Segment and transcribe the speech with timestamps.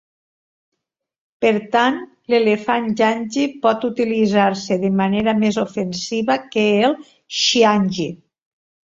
[1.45, 1.97] Per tant,
[2.33, 6.97] l'elefant janggi pot utilitzar-se de manera més ofensiva que el
[7.41, 8.07] xiangqi.